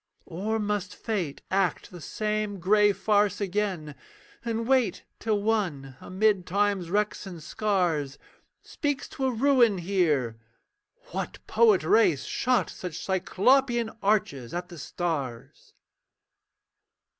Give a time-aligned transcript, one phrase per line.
[0.25, 3.93] Or must Fate act the same grey farce again,
[4.43, 8.17] And wait, till one, amid Time's wrecks and scars,
[8.63, 10.39] Speaks to a ruin here,
[11.11, 15.71] 'What poet race Shot such cyclopean arches at the stars?'